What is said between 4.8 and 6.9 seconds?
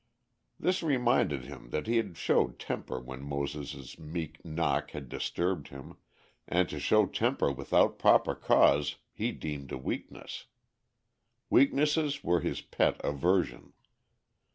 had disturbed him, and to